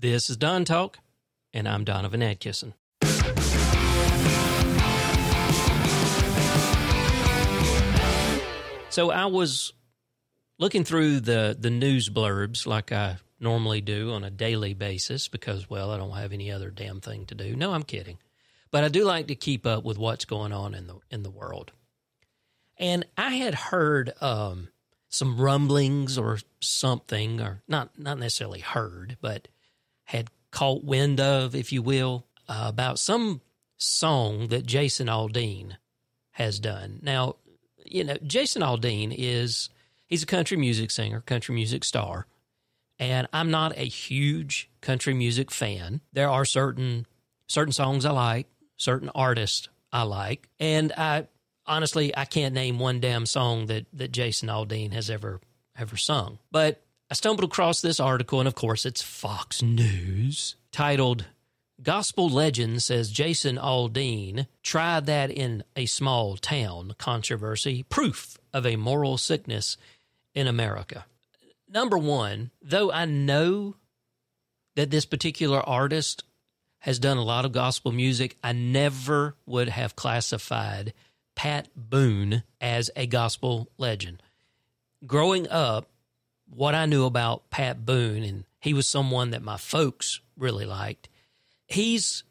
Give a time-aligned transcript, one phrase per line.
[0.00, 1.00] This is Don Talk,
[1.52, 2.74] and I'm Donovan Atkinson.
[8.90, 9.72] So I was
[10.56, 15.68] looking through the the news blurbs like I normally do on a daily basis because
[15.68, 17.56] well, I don't have any other damn thing to do.
[17.56, 18.18] No, I'm kidding.
[18.70, 21.30] But I do like to keep up with what's going on in the in the
[21.30, 21.72] world.
[22.78, 24.68] And I had heard um,
[25.08, 29.48] some rumblings or something, or not not necessarily heard, but
[30.08, 33.42] had caught wind of, if you will, uh, about some
[33.76, 35.76] song that Jason Aldean
[36.30, 36.98] has done.
[37.02, 37.36] Now,
[37.84, 39.68] you know, Jason Aldean is
[40.06, 42.26] he's a country music singer, country music star,
[42.98, 46.00] and I'm not a huge country music fan.
[46.14, 47.06] There are certain
[47.46, 48.46] certain songs I like,
[48.78, 51.26] certain artists I like, and I
[51.66, 55.42] honestly I can't name one damn song that that Jason Aldean has ever
[55.76, 56.38] ever sung.
[56.50, 61.24] But I stumbled across this article, and of course, it's Fox News titled
[61.82, 68.76] Gospel legend says Jason Aldean tried that in a small town controversy, proof of a
[68.76, 69.76] moral sickness
[70.34, 71.06] in America.
[71.66, 73.76] Number one, though I know
[74.74, 76.24] that this particular artist
[76.80, 80.92] has done a lot of gospel music, I never would have classified
[81.36, 84.22] Pat Boone as a gospel legend.
[85.06, 85.88] Growing up,
[86.54, 91.08] what I knew about Pat Boone, and he was someone that my folks really liked
[91.68, 92.24] he's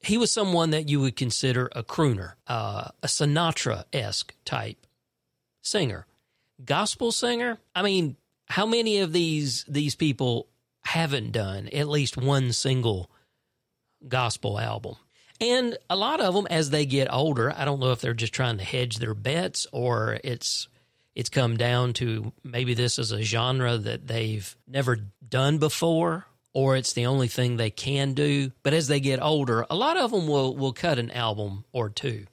[0.00, 4.86] he was someone that you would consider a crooner, uh, a Sinatra esque type
[5.62, 6.06] singer,
[6.64, 7.58] gospel singer.
[7.74, 10.46] I mean, how many of these these people
[10.84, 13.10] haven't done at least one single
[14.06, 14.96] gospel album?
[15.40, 18.32] And a lot of them, as they get older, I don't know if they're just
[18.32, 20.68] trying to hedge their bets or it's
[21.14, 24.98] it's come down to maybe this is a genre that they've never
[25.28, 28.52] done before or it's the only thing they can do.
[28.62, 31.90] But as they get older, a lot of them will, will cut an album or
[31.90, 32.26] two.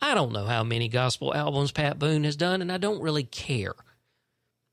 [0.00, 3.24] I don't know how many gospel albums Pat Boone has done, and I don't really
[3.24, 3.74] care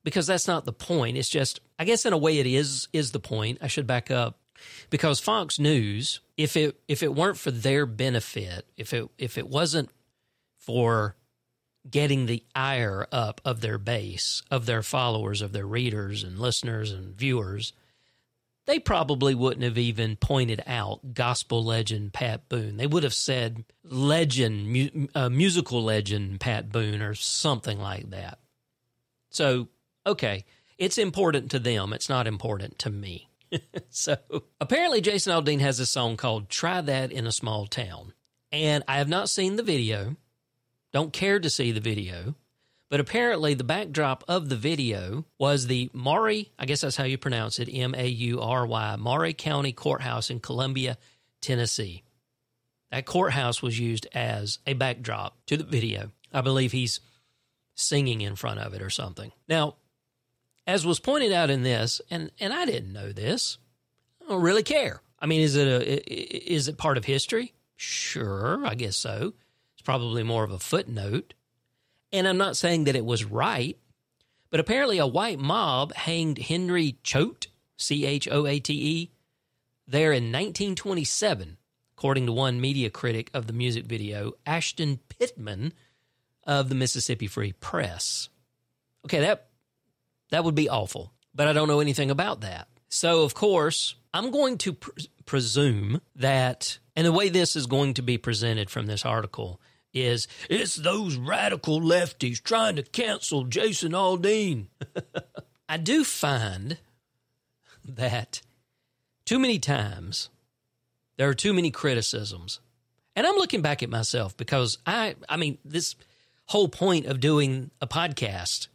[0.03, 1.17] because that's not the point.
[1.17, 3.57] It's just, I guess in a way it is, is the point.
[3.62, 4.40] I should back up
[4.91, 9.47] because Fox News, if it, if it weren't for their benefit, if it, if it
[9.47, 9.90] wasn't
[10.59, 11.16] for
[11.90, 16.91] getting the ire up of their base, of their followers, of their readers and listeners
[16.91, 17.73] and viewers,
[18.66, 22.78] they probably wouldn't have even pointed out gospel legend Pat Boone.
[22.78, 28.40] They would have said legend, mu- uh, musical legend Pat Boone or something like that.
[29.29, 29.67] So,
[30.06, 30.46] okay,
[30.78, 31.94] it's important to them.
[31.94, 33.29] It's not important to me.
[33.90, 34.17] so,
[34.59, 38.13] apparently, Jason Aldean has a song called Try That in a Small Town.
[38.52, 40.16] And I have not seen the video,
[40.95, 42.35] don't care to see the video.
[42.89, 47.17] But apparently, the backdrop of the video was the Maury, I guess that's how you
[47.17, 50.97] pronounce it, M A U R Y, Maury County Courthouse in Columbia,
[51.41, 52.03] Tennessee.
[52.91, 56.11] That courthouse was used as a backdrop to the video.
[56.31, 57.01] I believe he's
[57.73, 59.34] singing in front of it or something.
[59.50, 59.75] Now,
[60.66, 63.57] as was pointed out in this, and, and I didn't know this,
[64.23, 65.01] I don't really care.
[65.19, 67.53] I mean, is it a is it part of history?
[67.75, 69.34] Sure, I guess so.
[69.85, 71.34] Probably more of a footnote.
[72.12, 73.78] And I'm not saying that it was right,
[74.50, 77.47] but apparently a white mob hanged Henry Choate,
[77.78, 79.12] C H O A T E,
[79.88, 81.57] there in 1927,
[81.96, 85.72] according to one media critic of the music video, Ashton Pittman
[86.44, 88.29] of the Mississippi Free Press.
[89.06, 89.47] Okay, that
[90.31, 92.67] that would be awful, but I don't know anything about that.
[92.90, 94.91] So, of course, I'm going to pr-
[95.25, 99.59] presume that, and the way this is going to be presented from this article
[99.95, 104.67] is it's those radical lefties trying to cancel Jason Aldean.
[105.69, 106.78] I do find
[107.83, 108.41] that
[109.25, 110.29] too many times
[111.17, 112.59] there are too many criticisms.
[113.16, 115.95] And I'm looking back at myself because I I mean this
[116.47, 118.67] whole point of doing a podcast,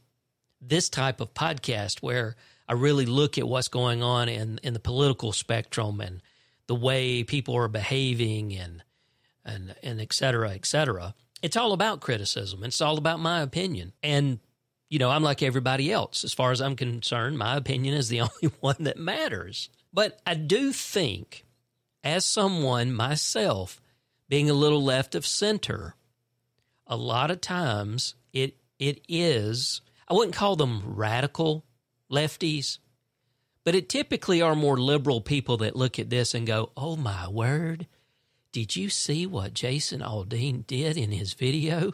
[0.60, 2.36] this type of podcast where
[2.66, 6.22] I really look at what's going on in in the political spectrum and
[6.66, 8.82] the way people are behaving and
[9.50, 11.14] and and et cetera, et cetera.
[11.42, 12.64] It's all about criticism.
[12.64, 13.92] It's all about my opinion.
[14.02, 14.40] And,
[14.90, 16.22] you know, I'm like everybody else.
[16.22, 19.70] As far as I'm concerned, my opinion is the only one that matters.
[19.92, 21.44] But I do think,
[22.04, 23.80] as someone myself,
[24.28, 25.94] being a little left of center,
[26.86, 31.64] a lot of times it it is I wouldn't call them radical
[32.10, 32.78] lefties,
[33.64, 37.28] but it typically are more liberal people that look at this and go, "Oh my
[37.28, 37.86] word,
[38.52, 41.92] did you see what Jason Aldean did in his video?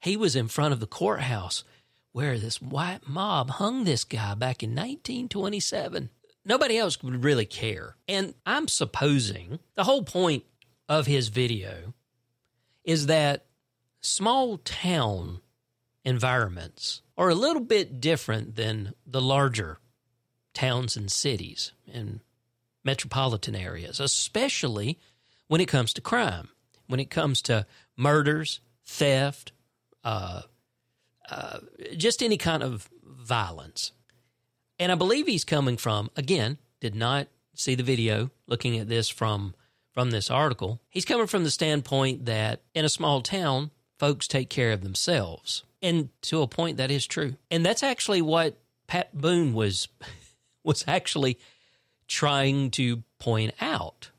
[0.00, 1.64] He was in front of the courthouse
[2.12, 6.10] where this white mob hung this guy back in 1927.
[6.44, 7.96] nobody else would really care.
[8.08, 10.44] And I'm supposing the whole point
[10.88, 11.94] of his video
[12.84, 13.46] is that
[14.00, 15.40] small town
[16.04, 19.78] environments are a little bit different than the larger
[20.52, 22.20] towns and cities and
[22.84, 24.98] metropolitan areas, especially
[25.52, 26.48] when it comes to crime,
[26.86, 29.52] when it comes to murders, theft,
[30.02, 30.40] uh,
[31.30, 31.58] uh,
[31.94, 33.92] just any kind of violence.
[34.78, 39.10] And I believe he's coming from, again, did not see the video looking at this
[39.10, 39.54] from
[39.90, 40.80] from this article.
[40.88, 45.64] He's coming from the standpoint that in a small town, folks take care of themselves.
[45.82, 47.36] And to a point that is true.
[47.50, 48.56] And that's actually what
[48.86, 49.88] Pat Boone was
[50.64, 51.38] was actually
[52.08, 54.11] trying to point out.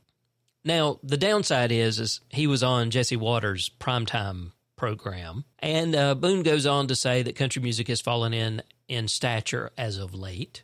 [0.66, 6.44] Now, the downside is, is he was on Jesse Watters' primetime program, and uh, Boone
[6.44, 10.64] goes on to say that country music has fallen in in stature as of late.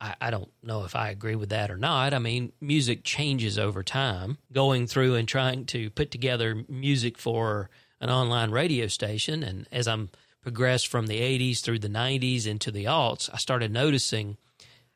[0.00, 2.14] I, I don't know if I agree with that or not.
[2.14, 4.38] I mean, music changes over time.
[4.52, 7.70] Going through and trying to put together music for
[8.00, 10.10] an online radio station, and as I'm
[10.42, 14.36] progressed from the 80s through the 90s into the aughts, I started noticing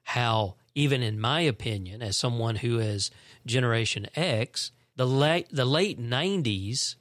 [0.03, 3.11] how, even in my opinion, as someone who is
[3.47, 6.97] Generation X, the late the late '90s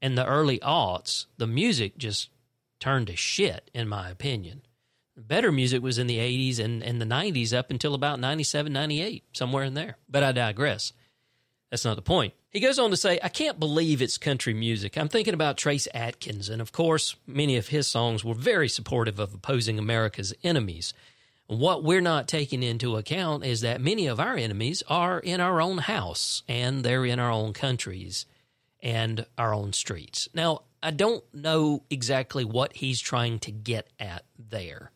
[0.00, 2.28] and the early aughts, the music just
[2.80, 4.62] turned to shit, in my opinion.
[5.16, 9.24] Better music was in the 80s and, and the 90s up until about 97, 98,
[9.32, 9.98] somewhere in there.
[10.08, 10.92] But I digress.
[11.70, 12.34] That's not the point.
[12.50, 14.98] He goes on to say, I can't believe it's country music.
[14.98, 19.18] I'm thinking about Trace Atkins, and of course, many of his songs were very supportive
[19.18, 20.92] of opposing America's enemies.
[21.52, 25.60] What we're not taking into account is that many of our enemies are in our
[25.60, 28.24] own house and they're in our own countries
[28.82, 30.30] and our own streets.
[30.32, 34.92] Now, I don't know exactly what he's trying to get at there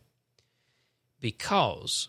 [1.21, 2.09] because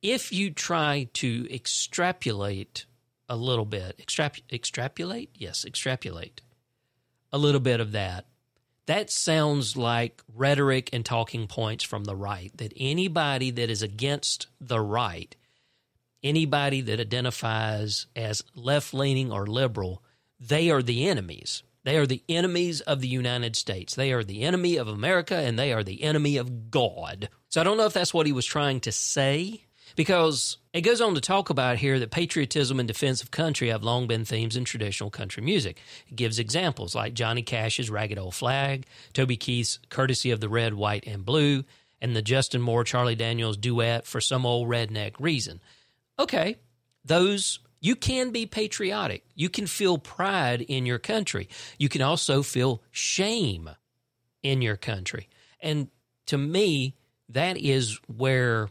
[0.00, 2.86] if you try to extrapolate
[3.28, 5.28] a little bit, extrap- extrapolate?
[5.34, 6.40] Yes, extrapolate
[7.30, 8.24] a little bit of that
[8.86, 14.46] that sounds like rhetoric and talking points from the right that anybody that is against
[14.60, 15.34] the right,
[16.22, 20.02] anybody that identifies as left leaning or liberal,
[20.38, 21.62] they are the enemies.
[21.82, 23.94] They are the enemies of the United States.
[23.94, 27.28] They are the enemy of America and they are the enemy of God.
[27.48, 31.00] So I don't know if that's what he was trying to say because it goes
[31.00, 34.56] on to talk about here that patriotism and defense of country have long been themes
[34.56, 35.80] in traditional country music.
[36.08, 40.74] It gives examples like Johnny Cash's Ragged Old Flag, Toby Keith's Courtesy of the Red,
[40.74, 41.64] White, and Blue,
[42.00, 45.60] and the Justin Moore Charlie Daniels duet for some old redneck reason.
[46.18, 46.56] Okay,
[47.04, 49.24] those you can be patriotic.
[49.34, 51.48] You can feel pride in your country.
[51.78, 53.70] You can also feel shame
[54.42, 55.28] in your country.
[55.60, 55.88] And
[56.26, 56.96] to me,
[57.28, 58.70] that is where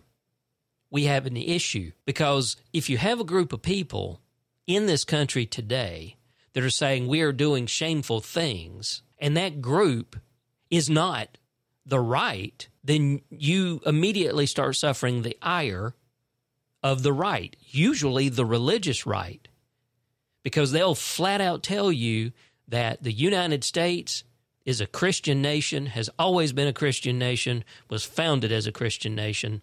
[0.95, 1.91] we have an issue.
[2.05, 4.21] Because if you have a group of people
[4.65, 6.15] in this country today
[6.53, 10.15] that are saying we are doing shameful things, and that group
[10.69, 11.37] is not
[11.85, 15.95] the right, then you immediately start suffering the ire
[16.81, 19.49] of the right, usually the religious right,
[20.43, 22.31] because they'll flat out tell you
[22.69, 24.23] that the United States
[24.63, 29.13] is a Christian nation, has always been a Christian nation, was founded as a Christian
[29.13, 29.61] nation,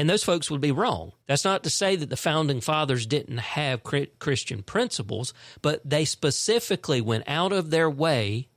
[0.00, 1.12] and those folks would be wrong.
[1.26, 7.02] That's not to say that the founding fathers didn't have Christian principles, but they specifically
[7.02, 8.48] went out of their way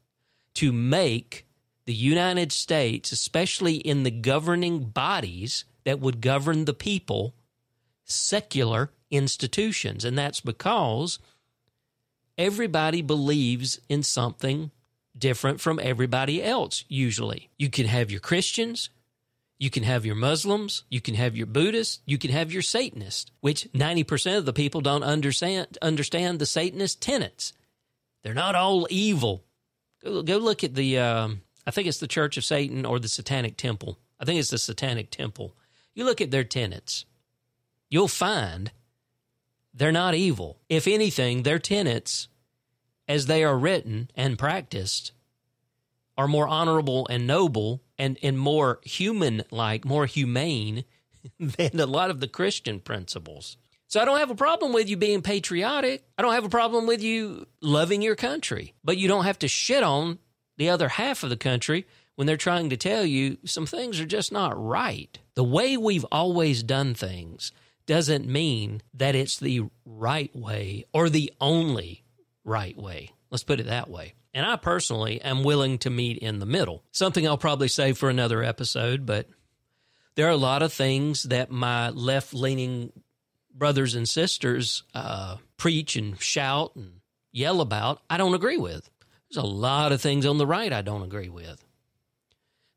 [0.53, 1.45] to make
[1.83, 7.35] the United States, especially in the governing bodies that would govern the people,
[8.05, 10.05] secular institutions.
[10.05, 11.19] And that's because
[12.37, 14.71] everybody believes in something
[15.17, 17.49] different from everybody else, usually.
[17.57, 18.89] You can have your Christians,
[19.59, 23.31] you can have your Muslims, you can have your Buddhists, you can have your Satanists,
[23.39, 27.53] which 90% of the people don't understand understand the Satanist tenets.
[28.23, 29.43] They're not all evil.
[30.03, 33.07] Go, go look at the um, I think it's the Church of Satan or the
[33.07, 33.99] Satanic Temple.
[34.19, 35.55] I think it's the Satanic Temple.
[35.93, 37.05] You look at their tenets.
[37.89, 38.71] You'll find
[39.73, 40.59] they're not evil.
[40.69, 42.27] If anything, their tenets
[43.07, 45.11] as they are written and practiced
[46.17, 50.85] are more honorable and noble and, and more human like, more humane
[51.39, 53.57] than a lot of the Christian principles.
[53.87, 56.03] So I don't have a problem with you being patriotic.
[56.17, 59.47] I don't have a problem with you loving your country, but you don't have to
[59.47, 60.17] shit on
[60.57, 61.85] the other half of the country
[62.15, 65.19] when they're trying to tell you some things are just not right.
[65.35, 67.51] The way we've always done things
[67.85, 72.03] doesn't mean that it's the right way or the only
[72.43, 73.11] right way.
[73.29, 74.13] Let's put it that way.
[74.33, 76.83] And I personally am willing to meet in the middle.
[76.91, 79.27] Something I'll probably save for another episode, but
[80.15, 82.91] there are a lot of things that my left leaning
[83.53, 88.89] brothers and sisters uh, preach and shout and yell about, I don't agree with.
[89.29, 91.63] There's a lot of things on the right I don't agree with.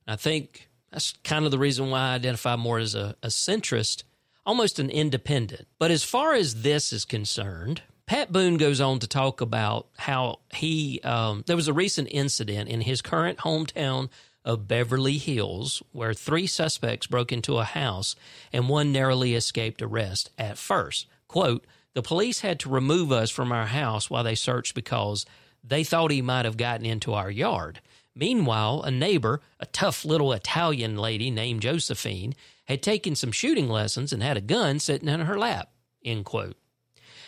[0.06, 4.04] I think that's kind of the reason why I identify more as a, a centrist,
[4.44, 5.66] almost an independent.
[5.78, 10.38] But as far as this is concerned, Pat Boone goes on to talk about how
[10.54, 14.08] he, um, there was a recent incident in his current hometown
[14.44, 18.14] of Beverly Hills where three suspects broke into a house
[18.52, 21.08] and one narrowly escaped arrest at first.
[21.26, 25.26] Quote, the police had to remove us from our house while they searched because
[25.64, 27.80] they thought he might have gotten into our yard.
[28.14, 32.36] Meanwhile, a neighbor, a tough little Italian lady named Josephine,
[32.66, 35.72] had taken some shooting lessons and had a gun sitting in her lap.
[36.04, 36.56] End quote.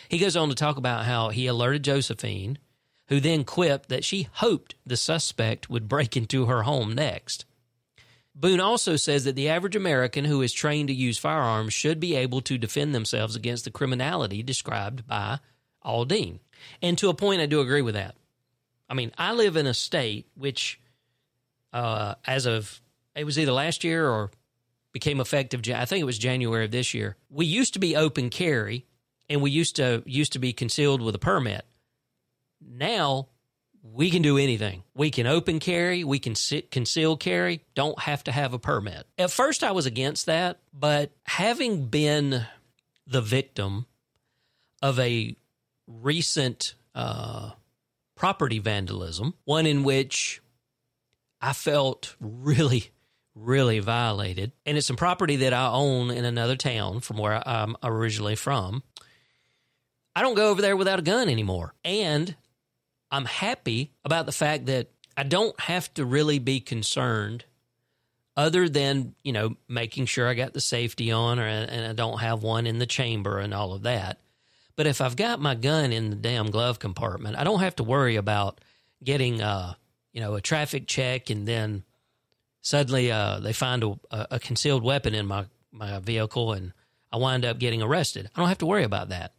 [0.09, 2.57] He goes on to talk about how he alerted Josephine,
[3.07, 7.45] who then quipped that she hoped the suspect would break into her home next.
[8.33, 12.15] Boone also says that the average American who is trained to use firearms should be
[12.15, 15.39] able to defend themselves against the criminality described by
[15.85, 16.39] Aldean.
[16.81, 18.15] And to a point, I do agree with that.
[18.89, 20.79] I mean, I live in a state which,
[21.71, 22.81] uh, as of
[23.15, 24.31] it was either last year or
[24.91, 25.61] became effective.
[25.69, 27.15] I think it was January of this year.
[27.29, 28.85] We used to be open carry,
[29.29, 31.65] and we used to used to be concealed with a permit.
[32.61, 33.29] Now
[33.81, 34.83] we can do anything.
[34.93, 39.05] We can open carry, we can sit, conceal carry, don't have to have a permit.
[39.17, 42.45] At first, I was against that, but having been
[43.07, 43.85] the victim
[44.81, 45.35] of a
[45.87, 47.51] recent uh,
[48.15, 50.41] property vandalism, one in which
[51.41, 52.91] I felt really,
[53.33, 57.75] really violated, and it's some property that I own in another town from where I'm
[57.81, 58.83] originally from.
[60.15, 61.73] I don't go over there without a gun anymore.
[61.83, 62.35] And
[63.11, 67.45] I'm happy about the fact that I don't have to really be concerned
[68.37, 72.19] other than, you know, making sure I got the safety on or, and I don't
[72.19, 74.19] have one in the chamber and all of that.
[74.75, 77.83] But if I've got my gun in the damn glove compartment, I don't have to
[77.83, 78.61] worry about
[79.03, 79.73] getting, uh,
[80.13, 81.83] you know, a traffic check and then
[82.61, 86.71] suddenly uh, they find a, a concealed weapon in my, my vehicle and
[87.11, 88.29] I wind up getting arrested.
[88.33, 89.33] I don't have to worry about that.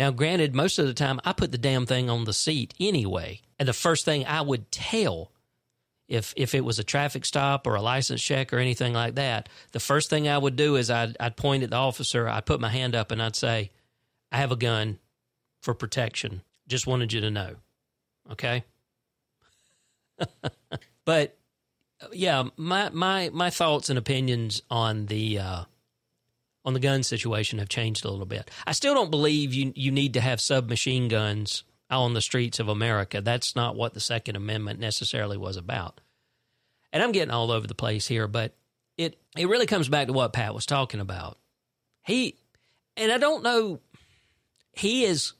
[0.00, 3.42] Now, granted, most of the time I put the damn thing on the seat anyway.
[3.58, 5.30] And the first thing I would tell
[6.08, 9.50] if if it was a traffic stop or a license check or anything like that,
[9.72, 12.62] the first thing I would do is I'd, I'd point at the officer, I'd put
[12.62, 13.72] my hand up and I'd say,
[14.32, 14.98] I have a gun
[15.60, 16.40] for protection.
[16.66, 17.56] Just wanted you to know.
[18.32, 18.64] Okay?
[21.04, 21.36] but
[22.10, 25.64] yeah, my my my thoughts and opinions on the uh,
[26.64, 28.50] on the gun situation have changed a little bit.
[28.66, 32.68] I still don't believe you you need to have submachine guns on the streets of
[32.68, 33.20] America.
[33.20, 36.00] That's not what the Second Amendment necessarily was about.
[36.92, 38.54] And I'm getting all over the place here, but
[38.96, 41.38] it it really comes back to what Pat was talking about.
[42.04, 42.36] He
[42.96, 43.80] and I don't know
[44.72, 45.32] he is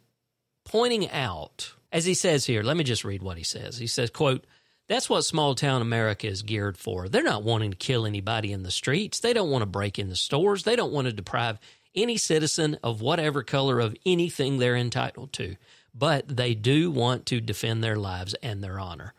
[0.65, 3.77] pointing out as he says here, let me just read what he says.
[3.77, 4.47] He says, quote,
[4.91, 7.09] that's what small town America is geared for.
[7.09, 9.21] They're not wanting to kill anybody in the streets.
[9.21, 10.65] They don't want to break into stores.
[10.65, 11.61] They don't want to deprive
[11.95, 15.55] any citizen of whatever color of anything they're entitled to.
[15.95, 19.15] But they do want to defend their lives and their honor.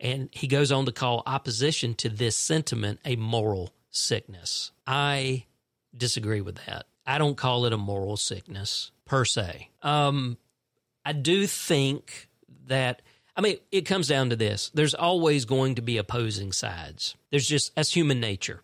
[0.00, 4.72] And he goes on to call opposition to this sentiment a moral sickness.
[4.86, 5.44] I
[5.94, 6.86] disagree with that.
[7.06, 9.68] I don't call it a moral sickness per se.
[9.82, 10.38] Um,
[11.04, 12.30] I do think
[12.68, 13.02] that
[13.36, 17.16] I mean, it comes down to this there's always going to be opposing sides.
[17.30, 18.62] There's just, that's human nature.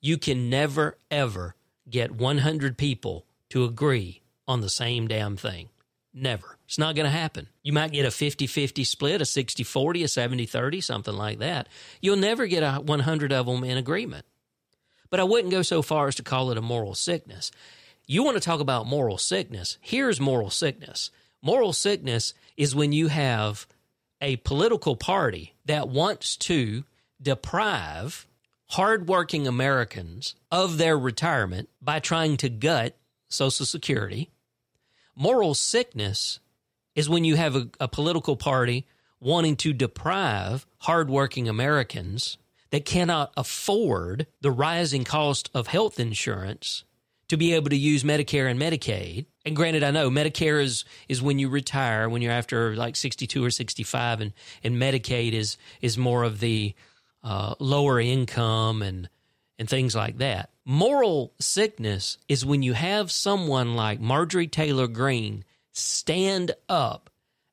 [0.00, 1.56] You can never, ever
[1.88, 5.68] get 100 people to agree on the same damn thing.
[6.12, 6.58] Never.
[6.64, 7.48] It's not going to happen.
[7.62, 11.38] You might get a 50 50 split, a 60 40, a 70 30, something like
[11.40, 11.68] that.
[12.00, 14.24] You'll never get a 100 of them in agreement.
[15.10, 17.50] But I wouldn't go so far as to call it a moral sickness.
[18.06, 19.78] You want to talk about moral sickness?
[19.80, 21.10] Here's moral sickness
[21.42, 23.66] moral sickness is when you have
[24.20, 26.84] a political party that wants to
[27.20, 28.26] deprive
[28.70, 32.96] hardworking Americans of their retirement by trying to gut
[33.28, 34.30] Social Security.
[35.14, 36.40] Moral sickness
[36.94, 38.86] is when you have a, a political party
[39.20, 42.38] wanting to deprive hardworking Americans
[42.70, 46.84] that cannot afford the rising cost of health insurance
[47.28, 49.26] to be able to use Medicare and Medicaid.
[49.46, 53.44] And granted, I know Medicare is is when you retire, when you're after like 62
[53.44, 54.32] or 65, and
[54.64, 56.74] and Medicaid is is more of the
[57.22, 59.08] uh, lower income and
[59.56, 60.50] and things like that.
[60.64, 67.08] Moral sickness is when you have someone like Marjorie Taylor Greene stand up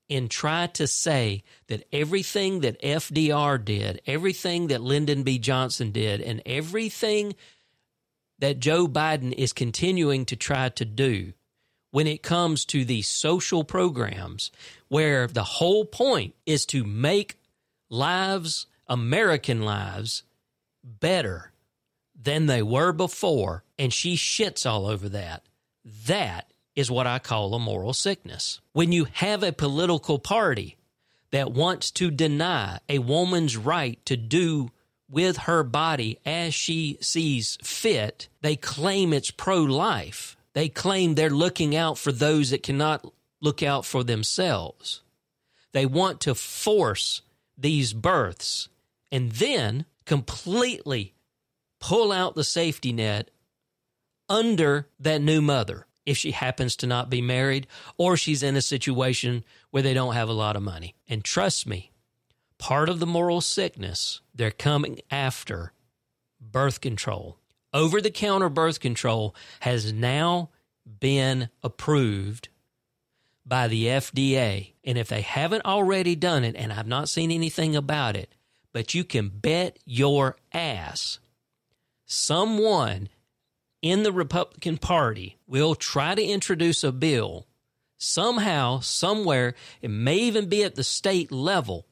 [0.09, 5.37] and try to say that everything that FDR did, everything that Lyndon B.
[5.37, 7.35] Johnson did, and everything
[8.39, 11.33] that Joe Biden is continuing to try to do
[11.93, 14.49] when it comes to these social programs,
[14.87, 17.37] where the whole point is to make
[17.87, 20.23] lives, American lives,
[20.83, 21.51] better
[22.19, 25.43] than they were before, and she shits all over that.
[26.07, 28.59] That is what I call a moral sickness.
[28.71, 30.77] When you have a political party
[31.29, 34.71] that wants to deny a woman's right to do
[35.07, 40.35] with her body as she sees fit, they claim it's pro life.
[40.53, 43.05] They claim they're looking out for those that cannot
[43.41, 45.01] look out for themselves.
[45.71, 47.21] They want to force
[47.57, 48.69] these births
[49.11, 51.13] and then completely
[51.79, 53.29] pull out the safety net
[54.29, 57.67] under that new mother if she happens to not be married
[57.97, 60.95] or she's in a situation where they don't have a lot of money.
[61.07, 61.91] And trust me,
[62.57, 65.73] part of the moral sickness, they're coming after
[66.39, 67.37] birth control.
[67.73, 70.49] Over the counter birth control has now
[70.99, 72.49] been approved
[73.45, 74.73] by the FDA.
[74.83, 78.35] And if they haven't already done it, and I've not seen anything about it,
[78.71, 81.19] but you can bet your ass
[82.13, 83.09] someone
[83.81, 87.47] in the Republican Party will try to introduce a bill
[87.97, 91.87] somehow, somewhere, it may even be at the state level.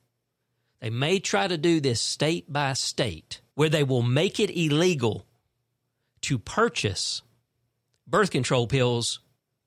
[0.80, 5.26] They may try to do this state by state where they will make it illegal
[6.22, 7.22] to purchase
[8.08, 9.20] birth control pills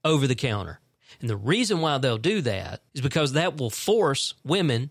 [0.04, 0.80] over the counter.
[1.20, 4.90] And the reason why they'll do that is because that will force women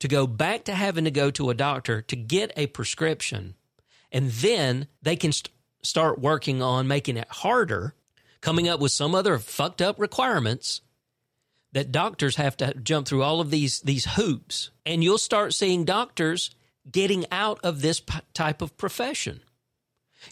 [0.00, 3.54] to go back to having to go to a doctor to get a prescription.
[4.10, 5.50] And then they can st-
[5.82, 7.94] start working on making it harder,
[8.40, 10.80] coming up with some other fucked up requirements
[11.72, 15.84] that doctors have to jump through all of these these hoops and you'll start seeing
[15.84, 16.50] doctors
[16.90, 19.40] getting out of this p- type of profession.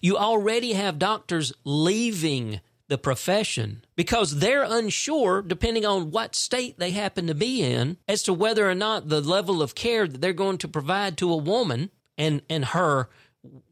[0.00, 6.90] You already have doctors leaving the profession because they're unsure, depending on what state they
[6.92, 10.32] happen to be in, as to whether or not the level of care that they're
[10.32, 13.08] going to provide to a woman and, and her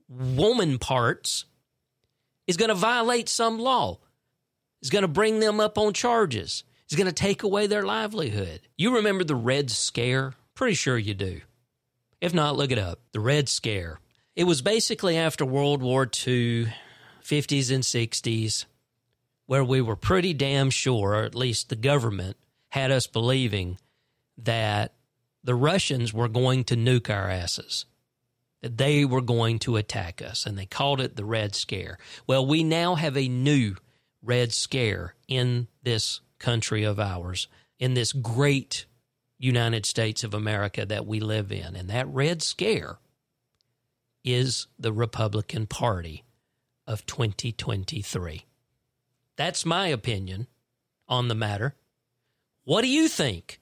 [0.08, 1.44] woman parts
[2.46, 3.98] is going to violate some law,
[4.82, 8.60] is going to bring them up on charges, is going to take away their livelihood.
[8.76, 10.34] You remember the Red Scare?
[10.54, 11.40] Pretty sure you do.
[12.20, 13.00] If not, look it up.
[13.12, 14.00] The Red Scare.
[14.36, 16.72] It was basically after World War II,
[17.22, 18.64] 50s and 60s,
[19.46, 22.36] where we were pretty damn sure, or at least the government
[22.70, 23.78] had us believing
[24.38, 24.94] that
[25.44, 27.86] the Russians were going to nuke our asses
[28.64, 31.98] that they were going to attack us, and they called it the Red Scare.
[32.26, 33.76] Well, we now have a new
[34.22, 37.46] Red Scare in this country of ours,
[37.78, 38.86] in this great
[39.38, 41.76] United States of America that we live in.
[41.76, 42.96] And that Red Scare
[44.24, 46.24] is the Republican Party
[46.86, 48.46] of 2023.
[49.36, 50.46] That's my opinion
[51.08, 51.74] on the matter.
[52.64, 53.60] What do you think?